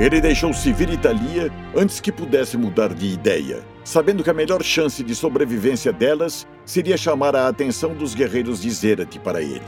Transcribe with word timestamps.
Ele 0.00 0.18
deixou 0.18 0.50
vir 0.50 0.88
Italia 0.88 1.52
antes 1.76 2.00
que 2.00 2.10
pudesse 2.10 2.56
mudar 2.56 2.94
de 2.94 3.04
ideia, 3.04 3.62
sabendo 3.84 4.24
que 4.24 4.30
a 4.30 4.34
melhor 4.34 4.62
chance 4.62 5.04
de 5.04 5.14
sobrevivência 5.14 5.92
delas 5.92 6.46
seria 6.64 6.96
chamar 6.96 7.36
a 7.36 7.48
atenção 7.48 7.92
dos 7.92 8.14
guerreiros 8.14 8.62
de 8.62 8.70
Zerath 8.70 9.18
para 9.18 9.42
ele. 9.42 9.60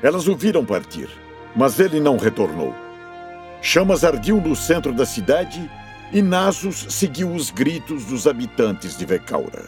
Elas 0.00 0.28
o 0.28 0.36
viram 0.36 0.64
partir, 0.64 1.08
mas 1.56 1.80
ele 1.80 1.98
não 1.98 2.16
retornou. 2.16 2.72
Chamas 3.60 4.04
ardiam 4.04 4.40
no 4.40 4.54
centro 4.54 4.92
da 4.92 5.04
cidade 5.04 5.68
e 6.12 6.22
Nasus 6.22 6.86
seguiu 6.88 7.32
os 7.32 7.50
gritos 7.50 8.04
dos 8.04 8.28
habitantes 8.28 8.96
de 8.96 9.04
Vecaura. 9.04 9.64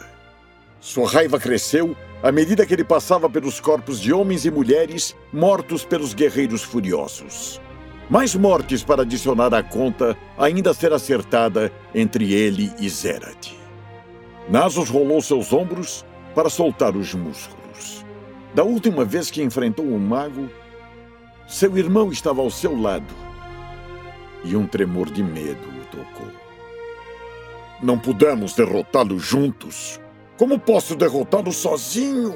Sua 0.79 1.05
raiva 1.09 1.37
cresceu 1.37 1.97
à 2.23 2.31
medida 2.31 2.65
que 2.65 2.73
ele 2.73 2.85
passava 2.85 3.29
pelos 3.29 3.59
corpos 3.59 3.99
de 3.99 4.13
homens 4.13 4.45
e 4.45 4.51
mulheres 4.51 5.13
mortos 5.33 5.83
pelos 5.83 6.13
guerreiros 6.13 6.63
furiosos. 6.63 7.59
Mais 8.09 8.33
mortes 8.33 8.83
para 8.83 9.03
adicionar 9.03 9.53
à 9.53 9.61
conta 9.61 10.17
ainda 10.35 10.73
ser 10.73 10.91
acertada 10.91 11.71
entre 11.93 12.33
ele 12.33 12.73
e 12.79 12.89
Zerath. 12.89 13.53
Nasus 14.49 14.89
rolou 14.89 15.21
seus 15.21 15.53
ombros 15.53 16.03
para 16.33 16.49
soltar 16.49 16.95
os 16.95 17.13
músculos. 17.13 18.03
Da 18.55 18.63
última 18.63 19.05
vez 19.05 19.29
que 19.29 19.43
enfrentou 19.43 19.85
um 19.85 19.99
mago, 19.99 20.49
seu 21.47 21.77
irmão 21.77 22.11
estava 22.11 22.41
ao 22.41 22.49
seu 22.49 22.75
lado 22.79 23.13
e 24.43 24.55
um 24.55 24.65
tremor 24.65 25.11
de 25.11 25.21
medo 25.21 25.67
o 25.69 25.85
tocou. 25.95 26.31
Não 27.79 27.99
pudemos 27.99 28.53
derrotá-lo 28.53 29.19
juntos. 29.19 29.99
Como 30.35 30.57
posso 30.57 30.95
derrotá-lo 30.95 31.51
sozinho? 31.51 32.35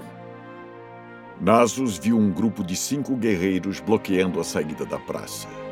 Nasus 1.41 1.97
viu 1.97 2.17
um 2.17 2.31
grupo 2.31 2.63
de 2.63 2.75
cinco 2.75 3.15
guerreiros 3.15 3.79
bloqueando 3.79 4.39
a 4.39 4.43
saída 4.43 4.85
da 4.85 4.99
praça. 4.99 5.62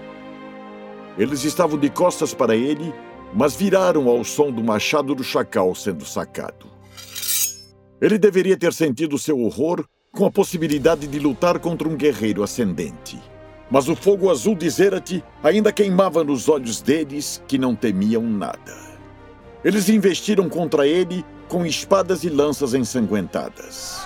Eles 1.17 1.43
estavam 1.43 1.77
de 1.77 1.89
costas 1.89 2.33
para 2.33 2.55
ele, 2.55 2.93
mas 3.33 3.55
viraram 3.55 4.07
ao 4.07 4.23
som 4.23 4.51
do 4.51 4.63
machado 4.63 5.13
do 5.13 5.23
chacal 5.23 5.73
sendo 5.75 6.05
sacado. 6.05 6.67
Ele 8.01 8.17
deveria 8.17 8.57
ter 8.57 8.73
sentido 8.73 9.17
seu 9.17 9.39
horror 9.39 9.85
com 10.11 10.25
a 10.25 10.31
possibilidade 10.31 11.07
de 11.07 11.19
lutar 11.19 11.59
contra 11.59 11.87
um 11.87 11.95
guerreiro 11.95 12.43
ascendente. 12.43 13.19
Mas 13.69 13.87
o 13.87 13.95
fogo 13.95 14.29
azul 14.29 14.55
de 14.55 14.69
Zerath 14.69 15.23
ainda 15.43 15.71
queimava 15.71 16.23
nos 16.23 16.49
olhos 16.49 16.81
deles, 16.81 17.41
que 17.47 17.57
não 17.57 17.75
temiam 17.75 18.23
nada. 18.23 18.75
Eles 19.63 19.87
investiram 19.87 20.49
contra 20.49 20.87
ele 20.87 21.23
com 21.47 21.65
espadas 21.65 22.23
e 22.23 22.29
lanças 22.29 22.73
ensanguentadas. 22.73 24.05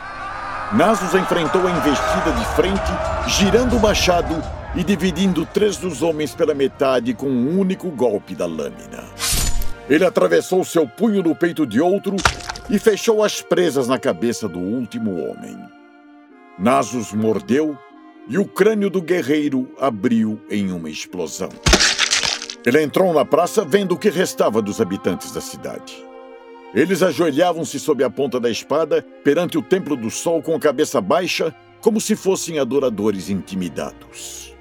Nasus 0.74 1.16
enfrentou 1.16 1.66
a 1.66 1.72
investida 1.72 2.32
de 2.32 2.46
frente, 2.56 3.38
girando 3.40 3.78
o 3.78 3.80
machado 3.80 4.36
e 4.78 4.84
dividindo 4.84 5.46
três 5.46 5.78
dos 5.78 6.02
homens 6.02 6.34
pela 6.34 6.54
metade 6.54 7.14
com 7.14 7.28
um 7.28 7.60
único 7.60 7.90
golpe 7.90 8.36
da 8.36 8.46
lâmina. 8.46 9.04
Ele 9.90 10.04
atravessou 10.04 10.64
seu 10.64 10.88
punho 10.88 11.24
no 11.24 11.36
peito 11.36 11.66
de 11.66 11.80
outro 11.80 12.16
e 12.70 12.78
fechou 12.80 13.24
as 13.24 13.42
presas 13.42 13.88
na 13.88 14.00
cabeça 14.00 14.48
do 14.48 14.60
último 14.60 15.12
homem. 15.24 15.58
Nasus 16.58 17.14
mordeu 17.14 17.78
e 18.28 18.38
o 18.38 18.46
crânio 18.46 18.90
do 18.90 19.02
guerreiro 19.02 19.70
abriu 19.80 20.42
em 20.50 20.72
uma 20.72 20.90
explosão. 20.90 21.50
Ele 22.66 22.82
entrou 22.82 23.14
na 23.14 23.24
praça 23.24 23.64
vendo 23.64 23.94
o 23.94 23.98
que 23.98 24.10
restava 24.10 24.62
dos 24.62 24.82
habitantes 24.82 25.32
da 25.32 25.40
cidade. 25.40 26.04
Eles 26.74 27.04
ajoelhavam-se 27.04 27.80
sob 27.80 28.04
a 28.04 28.10
ponta 28.10 28.40
da 28.40 28.50
espada 28.50 29.06
perante 29.24 29.58
o 29.58 29.62
Templo 29.62 29.96
do 29.96 30.10
Sol 30.10 30.42
com 30.42 30.56
a 30.56 30.60
cabeça 30.60 31.00
baixa, 31.00 31.56
como 31.80 32.02
se 32.02 32.16
fossem 32.16 32.58
adoradores 32.58 33.30
intimidados. 33.30 34.55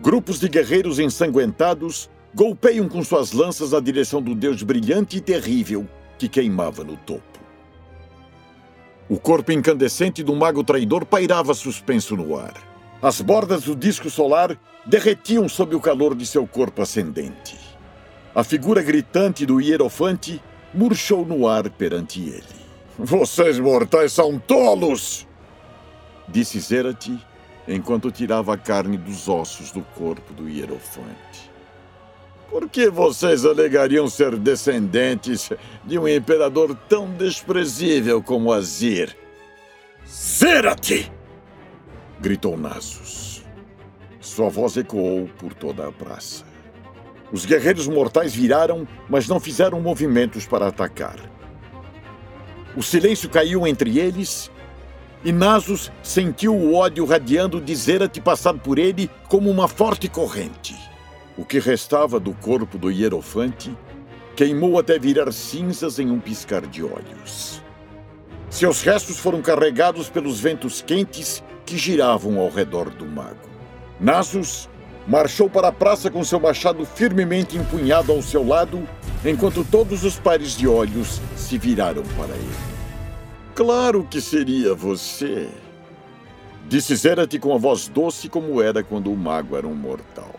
Grupos 0.00 0.40
de 0.40 0.48
guerreiros 0.48 0.98
ensanguentados 0.98 2.08
golpeiam 2.34 2.88
com 2.88 3.04
suas 3.04 3.32
lanças 3.32 3.72
na 3.72 3.80
direção 3.80 4.22
do 4.22 4.34
deus 4.34 4.62
brilhante 4.62 5.18
e 5.18 5.20
terrível 5.20 5.86
que 6.18 6.26
queimava 6.26 6.82
no 6.82 6.96
topo. 6.96 7.38
O 9.10 9.18
corpo 9.18 9.52
incandescente 9.52 10.22
do 10.22 10.34
mago 10.34 10.64
traidor 10.64 11.04
pairava 11.04 11.52
suspenso 11.52 12.16
no 12.16 12.38
ar. 12.38 12.54
As 13.02 13.20
bordas 13.20 13.64
do 13.64 13.76
disco 13.76 14.08
solar 14.08 14.58
derretiam 14.86 15.46
sob 15.50 15.74
o 15.76 15.80
calor 15.80 16.14
de 16.14 16.24
seu 16.24 16.46
corpo 16.46 16.80
ascendente. 16.80 17.58
A 18.34 18.42
figura 18.42 18.82
gritante 18.82 19.44
do 19.44 19.60
hierofante 19.60 20.42
murchou 20.72 21.26
no 21.26 21.46
ar 21.46 21.68
perante 21.68 22.20
ele. 22.20 22.60
Vocês 22.98 23.58
mortais 23.58 24.12
são 24.14 24.38
tolos! 24.38 25.26
Disse 26.26 26.58
Zerath 26.58 27.10
enquanto 27.70 28.10
tirava 28.10 28.54
a 28.54 28.58
carne 28.58 28.96
dos 28.96 29.28
ossos 29.28 29.70
do 29.70 29.82
corpo 29.82 30.32
do 30.32 30.48
hierofante. 30.48 31.50
Por 32.50 32.68
que 32.68 32.90
vocês 32.90 33.44
alegariam 33.44 34.08
ser 34.08 34.36
descendentes 34.36 35.50
de 35.84 35.96
um 35.96 36.08
imperador 36.08 36.76
tão 36.88 37.08
desprezível 37.12 38.20
como 38.20 38.52
Azir? 38.52 39.16
Zerath! 40.04 41.10
gritou 42.20 42.56
Nasus. 42.56 43.44
Sua 44.20 44.48
voz 44.48 44.76
ecoou 44.76 45.28
por 45.38 45.54
toda 45.54 45.86
a 45.86 45.92
praça. 45.92 46.44
Os 47.32 47.46
guerreiros 47.46 47.86
mortais 47.86 48.34
viraram, 48.34 48.86
mas 49.08 49.28
não 49.28 49.38
fizeram 49.38 49.80
movimentos 49.80 50.44
para 50.44 50.66
atacar. 50.66 51.18
O 52.76 52.82
silêncio 52.82 53.30
caiu 53.30 53.64
entre 53.66 53.98
eles 53.98 54.50
e 55.24 55.32
Nasus 55.32 55.92
sentiu 56.02 56.54
o 56.54 56.74
ódio 56.74 57.04
radiando 57.04 57.60
de 57.60 57.74
Zerath 57.74 58.18
passar 58.20 58.54
por 58.54 58.78
ele 58.78 59.10
como 59.28 59.50
uma 59.50 59.68
forte 59.68 60.08
corrente. 60.08 60.76
O 61.36 61.44
que 61.44 61.58
restava 61.58 62.18
do 62.18 62.32
corpo 62.32 62.78
do 62.78 62.90
hierofante 62.90 63.76
queimou 64.34 64.78
até 64.78 64.98
virar 64.98 65.30
cinzas 65.32 65.98
em 65.98 66.10
um 66.10 66.18
piscar 66.18 66.66
de 66.66 66.82
olhos. 66.82 67.62
Seus 68.48 68.82
restos 68.82 69.18
foram 69.18 69.42
carregados 69.42 70.08
pelos 70.08 70.40
ventos 70.40 70.82
quentes 70.82 71.42
que 71.66 71.76
giravam 71.76 72.38
ao 72.38 72.48
redor 72.48 72.90
do 72.90 73.06
mago. 73.06 73.48
Nasus 74.00 74.68
marchou 75.06 75.48
para 75.48 75.68
a 75.68 75.72
praça 75.72 76.10
com 76.10 76.24
seu 76.24 76.40
machado 76.40 76.84
firmemente 76.84 77.56
empunhado 77.56 78.10
ao 78.10 78.22
seu 78.22 78.46
lado, 78.46 78.82
enquanto 79.24 79.64
todos 79.64 80.04
os 80.04 80.18
pares 80.18 80.56
de 80.56 80.66
olhos 80.66 81.20
se 81.36 81.58
viraram 81.58 82.02
para 82.16 82.34
ele. 82.34 82.79
Claro 83.60 84.04
que 84.04 84.22
seria 84.22 84.74
você, 84.74 85.46
disse 86.66 86.96
Zerath 86.96 87.38
com 87.38 87.54
a 87.54 87.58
voz 87.58 87.88
doce 87.88 88.26
como 88.26 88.62
era 88.62 88.82
quando 88.82 89.12
o 89.12 89.16
mago 89.16 89.54
era 89.54 89.68
um 89.68 89.74
mortal. 89.74 90.34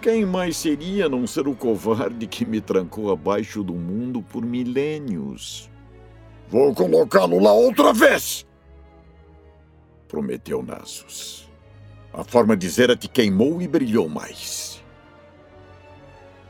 Quem 0.00 0.26
mais 0.26 0.56
seria 0.56 1.08
não 1.08 1.24
ser 1.24 1.46
o 1.46 1.54
covarde 1.54 2.26
que 2.26 2.44
me 2.44 2.60
trancou 2.60 3.12
abaixo 3.12 3.62
do 3.62 3.74
mundo 3.74 4.22
por 4.22 4.44
milênios? 4.44 5.70
Vou 6.48 6.74
colocá-lo 6.74 7.38
lá 7.38 7.52
outra 7.52 7.92
vez! 7.92 8.44
prometeu 10.08 10.64
Nasus. 10.64 11.48
A 12.12 12.24
forma 12.24 12.56
de 12.56 12.68
Zerath 12.68 13.06
queimou 13.06 13.62
e 13.62 13.68
brilhou 13.68 14.08
mais. 14.08 14.82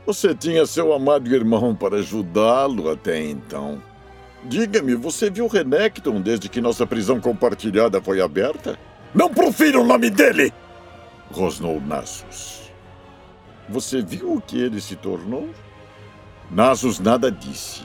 Você 0.07 0.33
tinha 0.33 0.65
seu 0.65 0.91
amado 0.91 1.31
irmão 1.31 1.75
para 1.75 1.97
ajudá-lo 1.97 2.89
até 2.89 3.21
então. 3.21 3.92
Diga-me, 4.45 4.95
você 4.95 5.29
viu 5.29 5.47
Renekton 5.47 6.21
desde 6.21 6.49
que 6.49 6.59
nossa 6.59 6.85
prisão 6.85 7.19
compartilhada 7.19 8.01
foi 8.01 8.19
aberta? 8.21 8.77
Não 9.13 9.29
profira 9.29 9.79
o 9.79 9.85
nome 9.85 10.09
dele! 10.09 10.53
rosnou 11.31 11.81
Nasus. 11.81 12.71
Você 13.67 14.01
viu 14.01 14.35
o 14.35 14.41
que 14.41 14.59
ele 14.59 14.79
se 14.79 14.95
tornou? 14.95 15.49
Nasus 16.51 16.99
nada 16.99 17.31
disse. 17.31 17.81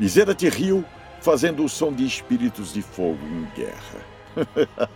E 0.00 0.08
Zerath 0.08 0.42
riu, 0.42 0.84
fazendo 1.20 1.64
o 1.64 1.68
som 1.68 1.92
de 1.92 2.04
espíritos 2.04 2.72
de 2.72 2.82
fogo 2.82 3.24
em 3.24 3.46
guerra. 3.54 4.88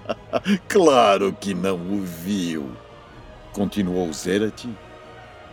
claro 0.69 1.33
que 1.33 1.55
não 1.55 1.77
o 1.77 2.03
viu, 2.03 2.71
continuou 3.53 4.13
Zerath, 4.13 4.67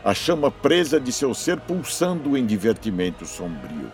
a 0.04 0.14
chama 0.14 0.50
presa 0.50 1.00
de 1.00 1.12
seu 1.12 1.34
ser 1.34 1.60
pulsando 1.60 2.38
em 2.38 2.46
divertimento 2.46 3.26
sombrio. 3.26 3.92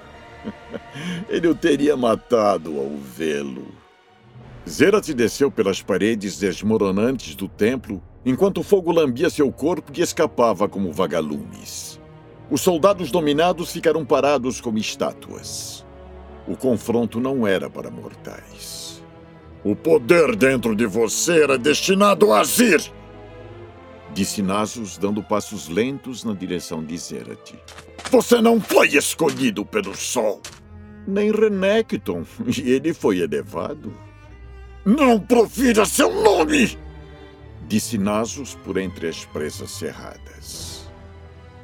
Ele 1.30 1.48
o 1.48 1.56
teria 1.56 1.96
matado 1.96 2.80
ao 2.80 2.90
vê-lo. 2.98 3.68
Zerath 4.68 5.14
desceu 5.14 5.52
pelas 5.52 5.82
paredes 5.82 6.40
desmoronantes 6.40 7.36
do 7.36 7.48
templo 7.48 8.02
enquanto 8.26 8.60
o 8.60 8.64
fogo 8.64 8.92
lambia 8.92 9.30
seu 9.30 9.52
corpo 9.52 9.92
e 9.96 10.02
escapava 10.02 10.70
como 10.70 10.92
vagalumes. 10.92 12.00
Os 12.50 12.62
soldados 12.62 13.12
dominados 13.12 13.72
ficaram 13.72 14.06
parados 14.06 14.62
como 14.62 14.78
estátuas. 14.78 15.86
O 16.48 16.56
confronto 16.56 17.20
não 17.20 17.48
era 17.48 17.70
para 17.70 17.90
mortais. 17.90 19.04
O 19.64 19.76
poder 19.76 20.36
dentro 20.36 20.76
de 20.76 20.86
você 20.86 21.42
era 21.44 21.58
destinado 21.58 22.32
a 22.34 22.42
Azir! 22.42 22.82
Disse 24.14 24.44
Nasus, 24.44 24.98
dando 24.98 25.24
passos 25.24 25.68
lentos 25.68 26.24
na 26.24 26.34
direção 26.34 26.84
de 26.84 26.96
Zerath. 26.98 27.56
Você 28.12 28.40
não 28.40 28.62
foi 28.62 28.90
escolhido 28.90 29.66
pelo 29.66 29.96
Sol! 29.96 30.40
Nem 31.08 31.32
Renekton, 31.32 32.24
e 32.46 32.72
ele 32.72 32.94
foi 32.94 33.20
elevado. 33.20 33.92
Não 34.86 35.20
profira 35.20 35.84
seu 35.86 36.14
nome! 36.22 36.78
Disse 37.68 37.98
Nasus 37.98 38.54
por 38.54 38.78
entre 38.78 39.08
as 39.08 39.26
presas 39.26 39.72
cerradas. 39.72 40.88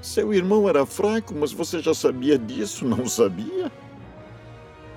Seu 0.01 0.33
irmão 0.33 0.67
era 0.67 0.85
fraco, 0.87 1.35
mas 1.35 1.51
você 1.51 1.81
já 1.81 1.93
sabia 1.93 2.37
disso, 2.37 2.83
não 2.83 3.05
sabia? 3.05 3.71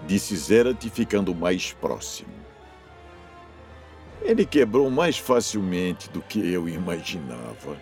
Disse 0.07 0.35
Zerat, 0.37 0.89
ficando 0.89 1.35
mais 1.35 1.73
próximo. 1.75 2.42
Ele 4.25 4.47
quebrou 4.47 4.89
mais 4.89 5.19
facilmente 5.19 6.09
do 6.11 6.21
que 6.23 6.53
eu 6.53 6.69
imaginava. 6.69 7.77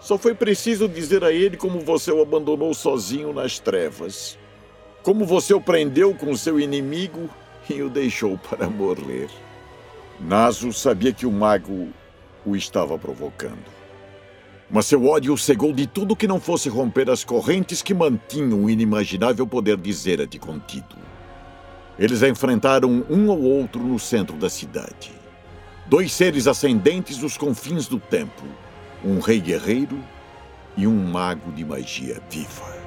Só 0.00 0.18
foi 0.18 0.34
preciso 0.34 0.88
dizer 0.88 1.24
a 1.24 1.32
ele 1.32 1.56
como 1.56 1.80
você 1.80 2.10
o 2.10 2.22
abandonou 2.22 2.72
sozinho 2.74 3.32
nas 3.32 3.58
trevas. 3.58 4.38
Como 5.02 5.24
você 5.24 5.54
o 5.54 5.60
prendeu 5.60 6.14
com 6.14 6.36
seu 6.36 6.60
inimigo 6.60 7.28
e 7.68 7.82
o 7.82 7.88
deixou 7.88 8.36
para 8.36 8.68
morrer. 8.68 9.28
Naso 10.18 10.72
sabia 10.72 11.12
que 11.12 11.26
o 11.26 11.32
mago 11.32 11.88
o 12.44 12.54
estava 12.54 12.98
provocando. 12.98 13.80
Mas 14.70 14.86
seu 14.86 15.04
ódio 15.06 15.36
cegou 15.36 15.72
de 15.72 15.86
tudo 15.86 16.14
que 16.14 16.28
não 16.28 16.38
fosse 16.38 16.68
romper 16.68 17.10
as 17.10 17.24
correntes 17.24 17.82
que 17.82 17.92
mantinham 17.94 18.64
o 18.64 18.70
inimaginável 18.70 19.46
poder 19.46 19.76
de 19.76 19.92
Zerad 19.92 20.38
contido. 20.38 20.96
Eles 21.98 22.22
enfrentaram 22.22 23.04
um 23.10 23.30
ao 23.30 23.40
outro 23.40 23.82
no 23.82 23.98
centro 23.98 24.36
da 24.36 24.48
cidade. 24.48 25.19
Dois 25.90 26.12
seres 26.12 26.46
ascendentes 26.46 27.18
dos 27.18 27.36
confins 27.36 27.88
do 27.88 27.98
tempo, 27.98 28.44
um 29.04 29.18
rei 29.18 29.40
guerreiro 29.40 29.98
e 30.76 30.86
um 30.86 30.94
mago 30.94 31.50
de 31.50 31.64
magia 31.64 32.22
viva. 32.30 32.78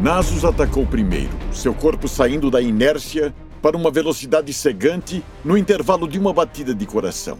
Nasus 0.00 0.46
atacou 0.46 0.86
primeiro, 0.86 1.28
seu 1.52 1.74
corpo 1.74 2.08
saindo 2.08 2.50
da 2.50 2.62
inércia 2.62 3.34
para 3.60 3.76
uma 3.76 3.90
velocidade 3.90 4.50
cegante 4.54 5.22
no 5.44 5.58
intervalo 5.58 6.08
de 6.08 6.18
uma 6.18 6.32
batida 6.32 6.74
de 6.74 6.86
coração. 6.86 7.36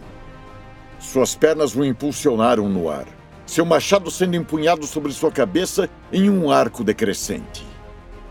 Suas 0.99 1.33
pernas 1.33 1.75
o 1.75 1.83
impulsionaram 1.83 2.69
no 2.69 2.87
ar 2.87 3.07
seu 3.49 3.65
machado 3.65 4.11
sendo 4.11 4.35
empunhado 4.35 4.85
sobre 4.85 5.11
sua 5.11 5.31
cabeça 5.31 5.89
em 6.13 6.29
um 6.29 6.51
arco 6.51 6.83
decrescente. 6.83 7.65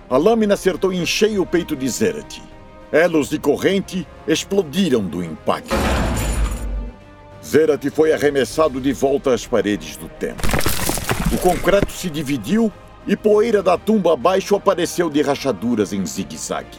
A 0.08 0.16
lâmina 0.16 0.54
acertou 0.54 0.92
em 0.92 1.04
cheio 1.04 1.42
o 1.42 1.46
peito 1.46 1.74
de 1.74 1.88
Zerath. 1.88 2.40
Elos 2.92 3.28
de 3.28 3.38
corrente 3.38 4.06
explodiram 4.28 5.02
do 5.02 5.22
impacto. 5.22 5.74
Zerath 7.44 7.90
foi 7.90 8.12
arremessado 8.12 8.80
de 8.80 8.92
volta 8.92 9.34
às 9.34 9.44
paredes 9.44 9.96
do 9.96 10.08
templo. 10.08 10.48
O 11.32 11.38
concreto 11.38 11.92
se 11.92 12.08
dividiu 12.08 12.72
e 13.04 13.16
poeira 13.16 13.60
da 13.60 13.76
tumba 13.76 14.12
abaixo 14.12 14.54
apareceu 14.54 15.10
de 15.10 15.20
rachaduras 15.20 15.92
em 15.92 16.06
zigue-zague. 16.06 16.78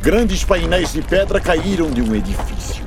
Grandes 0.00 0.44
painéis 0.44 0.92
de 0.92 1.02
pedra 1.02 1.40
caíram 1.40 1.90
de 1.90 2.02
um 2.02 2.14
edifício. 2.14 2.84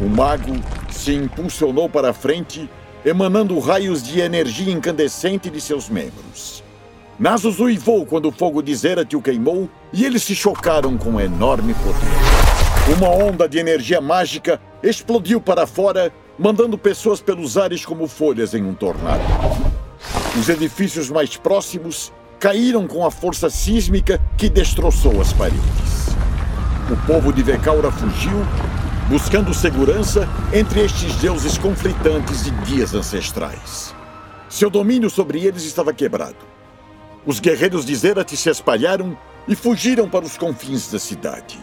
O 0.00 0.08
mago 0.08 0.54
se 0.88 1.12
impulsionou 1.14 1.88
para 1.88 2.10
a 2.10 2.14
frente 2.14 2.70
emanando 3.04 3.58
raios 3.58 4.02
de 4.02 4.20
energia 4.20 4.72
incandescente 4.72 5.48
de 5.48 5.60
seus 5.60 5.88
membros. 5.88 6.62
Nasus 7.18 7.58
uivou 7.60 8.06
quando 8.06 8.28
o 8.28 8.32
fogo 8.32 8.62
de 8.62 8.74
Zerath 8.74 9.14
o 9.14 9.22
queimou 9.22 9.68
e 9.92 10.04
eles 10.04 10.22
se 10.22 10.34
chocaram 10.34 10.96
com 10.96 11.20
enorme 11.20 11.74
poder. 11.74 12.96
Uma 12.96 13.10
onda 13.10 13.48
de 13.48 13.58
energia 13.58 14.00
mágica 14.00 14.60
explodiu 14.82 15.40
para 15.40 15.66
fora, 15.66 16.12
mandando 16.38 16.78
pessoas 16.78 17.20
pelos 17.20 17.58
ares 17.58 17.84
como 17.84 18.08
folhas 18.08 18.54
em 18.54 18.62
um 18.62 18.74
tornado. 18.74 19.22
Os 20.38 20.48
edifícios 20.48 21.10
mais 21.10 21.36
próximos 21.36 22.12
caíram 22.38 22.86
com 22.86 23.04
a 23.04 23.10
força 23.10 23.50
sísmica 23.50 24.20
que 24.36 24.48
destroçou 24.48 25.20
as 25.20 25.32
paredes. 25.32 26.08
O 26.90 26.96
povo 27.06 27.32
de 27.32 27.42
Vecaura 27.42 27.92
fugiu 27.92 28.44
buscando 29.10 29.52
segurança 29.52 30.28
entre 30.54 30.82
estes 30.82 31.16
deuses 31.16 31.58
conflitantes 31.58 32.44
de 32.44 32.52
dias 32.64 32.94
ancestrais. 32.94 33.92
Seu 34.48 34.70
domínio 34.70 35.10
sobre 35.10 35.44
eles 35.44 35.64
estava 35.64 35.92
quebrado. 35.92 36.36
Os 37.26 37.40
guerreiros 37.40 37.84
de 37.84 37.92
Zerath 37.96 38.30
se 38.36 38.48
espalharam 38.48 39.18
e 39.48 39.56
fugiram 39.56 40.08
para 40.08 40.24
os 40.24 40.38
confins 40.38 40.92
da 40.92 41.00
cidade. 41.00 41.58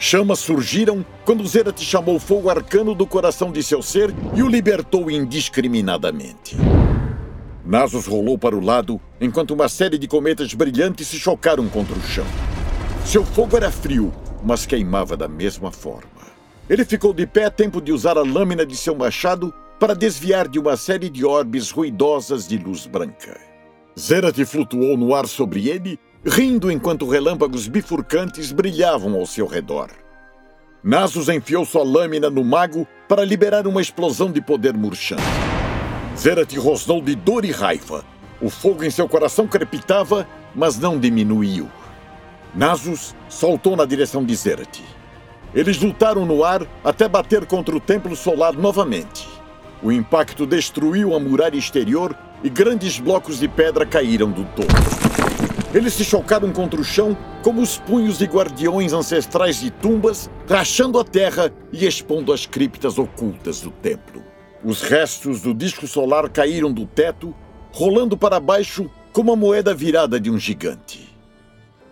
Chamas 0.00 0.40
surgiram 0.40 1.06
quando 1.24 1.46
Zerath 1.46 1.78
chamou 1.78 2.18
fogo 2.18 2.50
arcano 2.50 2.92
do 2.92 3.06
coração 3.06 3.52
de 3.52 3.62
seu 3.62 3.80
ser 3.82 4.12
e 4.34 4.42
o 4.42 4.48
libertou 4.48 5.08
indiscriminadamente. 5.08 6.56
Nasus 7.64 8.06
rolou 8.06 8.36
para 8.36 8.56
o 8.56 8.64
lado 8.64 9.00
enquanto 9.20 9.52
uma 9.54 9.68
série 9.68 9.96
de 9.96 10.08
cometas 10.08 10.52
brilhantes 10.54 11.06
se 11.06 11.20
chocaram 11.20 11.68
contra 11.68 11.96
o 11.96 12.02
chão. 12.02 12.26
Seu 13.04 13.24
fogo 13.24 13.56
era 13.56 13.70
frio, 13.70 14.12
mas 14.42 14.66
queimava 14.66 15.16
da 15.16 15.28
mesma 15.28 15.70
forma. 15.70 16.29
Ele 16.70 16.84
ficou 16.84 17.12
de 17.12 17.26
pé 17.26 17.46
a 17.46 17.50
tempo 17.50 17.80
de 17.80 17.92
usar 17.92 18.16
a 18.16 18.22
lâmina 18.22 18.64
de 18.64 18.76
seu 18.76 18.94
machado 18.94 19.52
para 19.80 19.92
desviar 19.92 20.46
de 20.46 20.56
uma 20.56 20.76
série 20.76 21.10
de 21.10 21.24
orbes 21.24 21.72
ruidosas 21.72 22.46
de 22.46 22.56
luz 22.58 22.86
branca. 22.86 23.40
Zerath 23.98 24.38
flutuou 24.46 24.96
no 24.96 25.12
ar 25.12 25.26
sobre 25.26 25.68
ele, 25.68 25.98
rindo 26.24 26.70
enquanto 26.70 27.08
relâmpagos 27.08 27.66
bifurcantes 27.66 28.52
brilhavam 28.52 29.16
ao 29.16 29.26
seu 29.26 29.48
redor. 29.48 29.90
Nasus 30.80 31.28
enfiou 31.28 31.64
sua 31.64 31.82
lâmina 31.82 32.30
no 32.30 32.44
mago 32.44 32.86
para 33.08 33.24
liberar 33.24 33.66
uma 33.66 33.82
explosão 33.82 34.30
de 34.30 34.40
poder 34.40 34.72
murchante. 34.72 35.24
Zerath 36.16 36.56
rosnou 36.56 37.02
de 37.02 37.16
dor 37.16 37.44
e 37.44 37.50
raiva. 37.50 38.04
O 38.40 38.48
fogo 38.48 38.84
em 38.84 38.90
seu 38.90 39.08
coração 39.08 39.48
crepitava, 39.48 40.24
mas 40.54 40.78
não 40.78 41.00
diminuiu. 41.00 41.68
Nasus 42.54 43.12
saltou 43.28 43.74
na 43.74 43.84
direção 43.84 44.24
de 44.24 44.36
Zerath. 44.36 44.99
Eles 45.54 45.78
lutaram 45.78 46.24
no 46.24 46.44
ar 46.44 46.66
até 46.84 47.08
bater 47.08 47.44
contra 47.44 47.74
o 47.74 47.80
templo 47.80 48.14
solar 48.14 48.52
novamente. 48.52 49.28
O 49.82 49.90
impacto 49.90 50.46
destruiu 50.46 51.14
a 51.14 51.20
muralha 51.20 51.56
exterior 51.56 52.16
e 52.44 52.48
grandes 52.48 53.00
blocos 53.00 53.40
de 53.40 53.48
pedra 53.48 53.84
caíram 53.84 54.30
do 54.30 54.44
topo. 54.44 54.72
Eles 55.72 55.94
se 55.94 56.04
chocaram 56.04 56.52
contra 56.52 56.80
o 56.80 56.84
chão 56.84 57.16
como 57.42 57.62
os 57.62 57.78
punhos 57.78 58.18
de 58.18 58.26
guardiões 58.26 58.92
ancestrais 58.92 59.60
de 59.60 59.70
tumbas, 59.70 60.30
rachando 60.48 60.98
a 60.98 61.04
terra 61.04 61.52
e 61.72 61.86
expondo 61.86 62.32
as 62.32 62.44
criptas 62.44 62.98
ocultas 62.98 63.60
do 63.60 63.70
templo. 63.70 64.22
Os 64.64 64.82
restos 64.82 65.40
do 65.40 65.54
disco 65.54 65.86
solar 65.86 66.28
caíram 66.28 66.72
do 66.72 66.86
teto, 66.86 67.34
rolando 67.72 68.16
para 68.16 68.38
baixo 68.38 68.90
como 69.12 69.32
a 69.32 69.36
moeda 69.36 69.72
virada 69.72 70.20
de 70.20 70.30
um 70.30 70.38
gigante. 70.38 71.08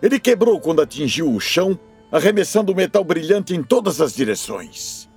Ele 0.01 0.19
quebrou 0.19 0.59
quando 0.59 0.81
atingiu 0.81 1.33
o 1.33 1.39
chão 1.39 1.77
arremessando 2.11 2.73
metal 2.73 3.03
brilhante 3.03 3.55
em 3.55 3.61
todas 3.61 4.01
as 4.01 4.13
direções. 4.13 5.07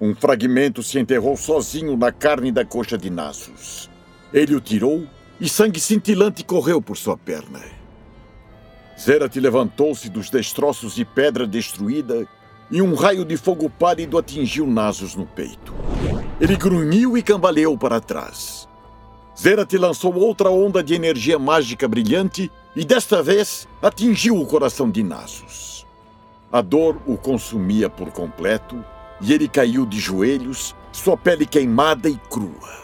Um 0.00 0.14
fragmento 0.14 0.82
se 0.82 0.98
enterrou 0.98 1.36
sozinho 1.36 1.96
na 1.96 2.10
carne 2.10 2.50
da 2.50 2.64
coxa 2.64 2.98
de 2.98 3.10
Nasus. 3.10 3.88
Ele 4.32 4.54
o 4.54 4.60
tirou 4.60 5.06
e 5.40 5.48
sangue 5.48 5.80
cintilante 5.80 6.44
correu 6.44 6.80
por 6.80 6.96
sua 6.96 7.16
perna. 7.16 7.60
Zerath 8.98 9.36
levantou-se 9.36 10.08
dos 10.08 10.30
destroços 10.30 10.94
de 10.94 11.04
pedra 11.04 11.46
destruída 11.46 12.26
e 12.70 12.80
um 12.80 12.94
raio 12.94 13.24
de 13.24 13.36
fogo 13.36 13.68
pálido 13.68 14.16
atingiu 14.16 14.66
Nasus 14.66 15.14
no 15.14 15.26
peito. 15.26 15.74
Ele 16.40 16.56
grunhiu 16.56 17.16
e 17.16 17.22
cambaleou 17.22 17.76
para 17.76 18.00
trás. 18.00 18.68
Zerath 19.38 19.72
lançou 19.74 20.14
outra 20.14 20.50
onda 20.50 20.82
de 20.82 20.94
energia 20.94 21.38
mágica 21.38 21.88
brilhante 21.88 22.50
e 22.76 22.84
desta 22.84 23.22
vez 23.22 23.66
atingiu 23.80 24.40
o 24.40 24.46
coração 24.46 24.90
de 24.90 25.02
Nasus. 25.02 25.71
A 26.52 26.60
dor 26.60 27.00
o 27.06 27.16
consumia 27.16 27.88
por 27.88 28.10
completo 28.10 28.84
e 29.22 29.32
ele 29.32 29.48
caiu 29.48 29.86
de 29.86 29.98
joelhos, 29.98 30.76
sua 30.92 31.16
pele 31.16 31.46
queimada 31.46 32.10
e 32.10 32.16
crua. 32.28 32.82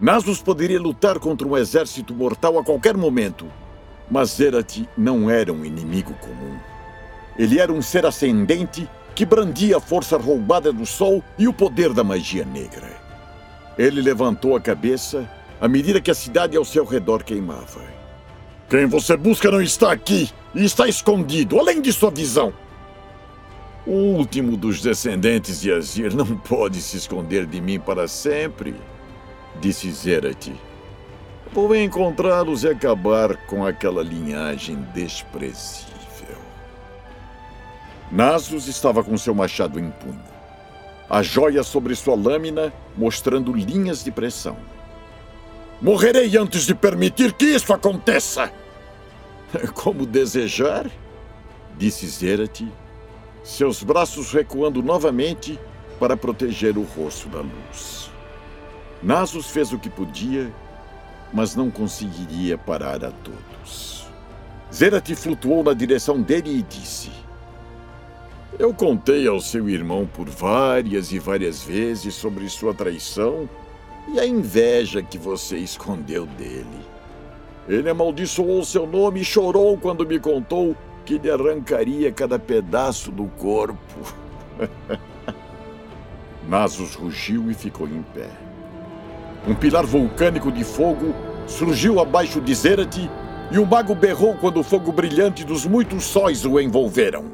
Nasus 0.00 0.40
poderia 0.40 0.80
lutar 0.80 1.18
contra 1.18 1.48
um 1.48 1.56
exército 1.56 2.14
mortal 2.14 2.56
a 2.56 2.62
qualquer 2.62 2.96
momento, 2.96 3.46
mas 4.08 4.30
Zerath 4.30 4.86
não 4.96 5.28
era 5.28 5.52
um 5.52 5.64
inimigo 5.64 6.14
comum. 6.20 6.56
Ele 7.36 7.58
era 7.58 7.72
um 7.72 7.82
ser 7.82 8.06
ascendente 8.06 8.88
que 9.12 9.26
brandia 9.26 9.78
a 9.78 9.80
força 9.80 10.16
roubada 10.16 10.72
do 10.72 10.86
sol 10.86 11.20
e 11.36 11.48
o 11.48 11.52
poder 11.52 11.92
da 11.92 12.04
magia 12.04 12.44
negra. 12.44 12.96
Ele 13.76 14.00
levantou 14.00 14.54
a 14.54 14.60
cabeça 14.60 15.28
à 15.60 15.66
medida 15.66 16.00
que 16.00 16.12
a 16.12 16.14
cidade 16.14 16.56
ao 16.56 16.64
seu 16.64 16.84
redor 16.84 17.24
queimava. 17.24 17.82
Quem 18.70 18.86
você 18.86 19.16
busca 19.16 19.50
não 19.50 19.60
está 19.60 19.90
aqui 19.90 20.30
e 20.54 20.64
está 20.64 20.86
escondido, 20.86 21.58
além 21.58 21.80
de 21.80 21.92
sua 21.92 22.12
visão. 22.12 22.52
O 23.88 24.16
último 24.18 24.54
dos 24.54 24.82
descendentes 24.82 25.62
de 25.62 25.72
Azir 25.72 26.14
não 26.14 26.36
pode 26.36 26.82
se 26.82 26.98
esconder 26.98 27.46
de 27.46 27.58
mim 27.58 27.80
para 27.80 28.06
sempre, 28.06 28.74
disse 29.62 29.90
Zerath. 29.90 30.52
Vou 31.54 31.74
encontrá-los 31.74 32.64
e 32.64 32.68
acabar 32.68 33.34
com 33.46 33.64
aquela 33.64 34.02
linhagem 34.02 34.76
desprezível. 34.92 36.36
Nasus 38.12 38.68
estava 38.68 39.02
com 39.02 39.16
seu 39.16 39.34
machado 39.34 39.80
em 39.80 39.90
punho. 39.90 40.20
A 41.08 41.22
joia 41.22 41.62
sobre 41.62 41.94
sua 41.94 42.14
lâmina 42.14 42.70
mostrando 42.94 43.54
linhas 43.54 44.04
de 44.04 44.10
pressão. 44.10 44.58
Morrerei 45.80 46.36
antes 46.36 46.66
de 46.66 46.74
permitir 46.74 47.32
que 47.32 47.46
isso 47.46 47.72
aconteça! 47.72 48.52
Como 49.72 50.04
desejar? 50.04 50.90
Disse 51.78 52.06
Zerath 52.06 52.66
seus 53.42 53.82
braços 53.82 54.32
recuando 54.32 54.82
novamente 54.82 55.58
para 55.98 56.16
proteger 56.16 56.76
o 56.76 56.82
rosto 56.82 57.28
da 57.28 57.40
luz. 57.40 58.10
Nasus 59.02 59.50
fez 59.50 59.72
o 59.72 59.78
que 59.78 59.88
podia, 59.88 60.52
mas 61.32 61.54
não 61.54 61.70
conseguiria 61.70 62.56
parar 62.56 63.04
a 63.04 63.10
todos. 63.10 64.06
Zerath 64.72 65.14
flutuou 65.14 65.62
na 65.62 65.72
direção 65.72 66.20
dele 66.20 66.58
e 66.58 66.62
disse: 66.62 67.10
Eu 68.58 68.74
contei 68.74 69.26
ao 69.26 69.40
seu 69.40 69.68
irmão 69.68 70.06
por 70.06 70.28
várias 70.28 71.12
e 71.12 71.18
várias 71.18 71.62
vezes 71.62 72.14
sobre 72.14 72.48
sua 72.48 72.74
traição 72.74 73.48
e 74.12 74.18
a 74.18 74.26
inveja 74.26 75.02
que 75.02 75.18
você 75.18 75.56
escondeu 75.56 76.26
dele. 76.26 76.86
Ele 77.68 77.90
amaldiçoou 77.90 78.64
seu 78.64 78.86
nome 78.86 79.20
e 79.20 79.24
chorou 79.24 79.76
quando 79.76 80.06
me 80.06 80.18
contou 80.18 80.74
que 81.08 81.16
lhe 81.16 81.30
arrancaria 81.30 82.12
cada 82.12 82.38
pedaço 82.38 83.10
do 83.10 83.24
corpo. 83.28 84.14
Nasus 86.46 86.94
rugiu 86.94 87.50
e 87.50 87.54
ficou 87.54 87.88
em 87.88 88.02
pé. 88.02 88.28
Um 89.46 89.54
pilar 89.54 89.86
vulcânico 89.86 90.52
de 90.52 90.62
fogo 90.62 91.14
surgiu 91.46 91.98
abaixo 91.98 92.42
de 92.42 92.54
Zerath 92.54 92.98
e 93.50 93.58
o 93.58 93.64
mago 93.64 93.94
berrou 93.94 94.34
quando 94.34 94.60
o 94.60 94.62
fogo 94.62 94.92
brilhante 94.92 95.44
dos 95.44 95.64
muitos 95.64 96.04
sóis 96.04 96.44
o 96.44 96.60
envolveram. 96.60 97.32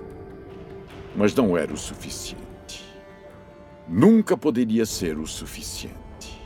Mas 1.16 1.34
não 1.34 1.58
era 1.58 1.72
o 1.72 1.76
suficiente. 1.76 2.84
Nunca 3.88 4.36
poderia 4.36 4.86
ser 4.86 5.18
o 5.18 5.26
suficiente. 5.26 6.40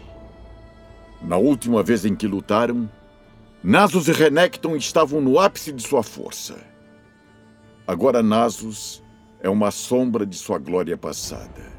Na 1.20 1.37
última 1.37 1.82
vez 1.82 2.06
em 2.06 2.16
que 2.16 2.26
lutaram, 2.26 2.88
Nasus 3.62 4.08
e 4.08 4.12
Renekton 4.12 4.76
estavam 4.76 5.20
no 5.20 5.38
ápice 5.38 5.73
de 5.73 5.87
sua 5.87 6.02
força. 6.02 6.68
Agora 7.88 8.23
Nasus 8.23 9.02
é 9.40 9.49
uma 9.49 9.71
sombra 9.71 10.26
de 10.26 10.37
sua 10.37 10.59
glória 10.59 10.95
passada. 10.95 11.73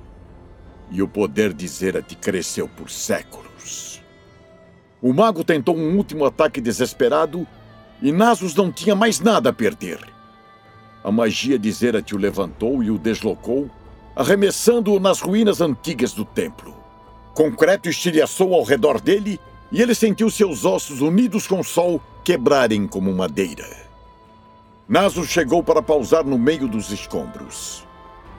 E 0.90 1.04
o 1.04 1.08
poder 1.08 1.54
de 1.54 1.68
Zerath 1.68 2.16
cresceu 2.16 2.68
por 2.68 2.90
séculos. 2.90 4.02
O 5.00 5.14
mago 5.14 5.44
tentou 5.44 5.78
um 5.78 5.96
último 5.96 6.26
ataque 6.26 6.60
desesperado 6.60 7.46
e 8.02 8.12
Nasus 8.12 8.56
não 8.56 8.72
tinha 8.72 8.96
mais 8.96 9.20
nada 9.20 9.52
a 9.52 9.54
perder. 9.54 10.00
A 11.04 11.12
magia 11.12 11.60
de 11.60 11.72
Zerath 11.72 12.12
o 12.14 12.18
levantou 12.18 12.82
e 12.82 12.90
o 12.90 12.98
deslocou, 12.98 13.70
arremessando-o 14.16 15.00
nas 15.00 15.20
ruínas 15.20 15.62
antigas 15.62 16.12
do 16.12 16.26
templo. 16.26 16.76
Concreto 17.36 17.88
estilhaçou 17.88 18.56
ao 18.56 18.64
redor 18.64 19.00
dele 19.00 19.40
e 19.72 19.80
ele 19.80 19.94
sentiu 19.94 20.32
seus 20.32 20.66
ossos 20.66 21.02
unidos 21.02 21.46
com 21.46 21.60
o 21.60 21.64
sol 21.64 22.02
quebrarem 22.26 22.88
como 22.88 23.14
madeira. 23.14 23.89
Naso 24.90 25.24
chegou 25.24 25.62
para 25.62 25.84
pausar 25.84 26.26
no 26.26 26.36
meio 26.36 26.68
dos 26.68 26.92
escombros. 26.92 27.86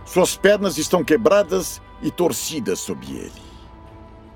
Suas 0.04 0.36
pernas 0.36 0.78
estão 0.78 1.04
quebradas 1.04 1.80
e 2.02 2.10
torcidas 2.10 2.80
sob 2.80 3.06
ele. 3.06 3.30